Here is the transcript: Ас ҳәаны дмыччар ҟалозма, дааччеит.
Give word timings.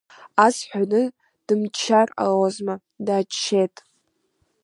Ас 0.45 0.55
ҳәаны 0.67 1.01
дмыччар 1.47 2.07
ҟалозма, 2.17 2.75
дааччеит. 3.05 3.75